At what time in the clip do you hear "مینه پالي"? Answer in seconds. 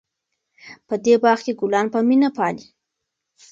2.07-2.65